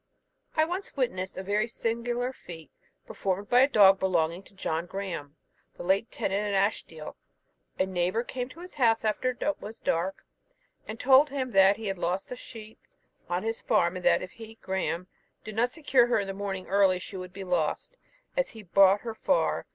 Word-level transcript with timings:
"I 0.55 0.65
once 0.65 0.95
witnessed 0.97 1.37
a 1.37 1.43
very 1.43 1.67
singular 1.67 2.33
feat 2.33 2.71
performed 3.05 3.49
by 3.51 3.59
a 3.59 3.67
dog 3.69 3.99
belonging 3.99 4.41
to 4.45 4.55
John 4.55 4.87
Graham, 4.87 5.35
late 5.77 6.09
tenant 6.11 6.47
in 6.47 6.55
Ashiesteel. 6.55 7.15
A 7.77 7.85
neighbour 7.85 8.23
came 8.23 8.49
to 8.49 8.61
his 8.61 8.73
house 8.73 9.05
after 9.05 9.35
it 9.39 9.61
was 9.61 9.79
dark, 9.79 10.25
and 10.87 10.99
told 10.99 11.29
him 11.29 11.51
that 11.51 11.77
he 11.77 11.85
had 11.85 11.99
lost 11.99 12.31
a 12.31 12.35
sheep 12.35 12.79
on 13.29 13.43
his 13.43 13.61
farm, 13.61 13.95
and 13.95 14.03
that 14.03 14.23
if 14.23 14.31
he 14.31 14.55
(Graham) 14.55 15.05
did 15.43 15.55
not 15.55 15.69
secure 15.69 16.07
her 16.07 16.19
in 16.19 16.27
the 16.27 16.33
morning 16.33 16.65
early, 16.65 16.97
she 16.97 17.15
would 17.15 17.31
be 17.31 17.43
lost, 17.43 17.95
as 18.35 18.49
he 18.49 18.61
had 18.61 18.71
brought 18.73 19.01
her 19.01 19.13
far. 19.13 19.67